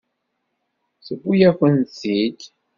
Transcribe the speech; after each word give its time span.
Tewwi-yakent-t-id. 1.05 2.39